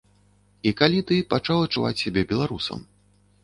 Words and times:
І 0.69 0.71
калі 0.79 1.03
ты 1.11 1.19
пачаў 1.35 1.63
адчуваць 1.67 1.95
сябе 2.03 2.27
беларусам? 2.35 2.79